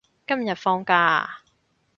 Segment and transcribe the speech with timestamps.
[0.25, 1.41] 今日放假啊？